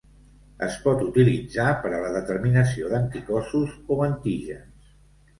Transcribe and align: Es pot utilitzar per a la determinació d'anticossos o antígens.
Es 0.67 0.75
pot 0.85 1.01
utilitzar 1.07 1.65
per 1.83 1.91
a 1.97 1.99
la 2.05 2.09
determinació 2.15 2.89
d'anticossos 2.93 3.75
o 3.97 3.99
antígens. 4.07 4.89